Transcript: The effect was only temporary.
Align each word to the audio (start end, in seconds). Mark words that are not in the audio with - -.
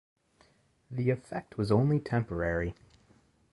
The 0.89 1.11
effect 1.11 1.59
was 1.59 1.71
only 1.71 1.99
temporary. 1.99 2.73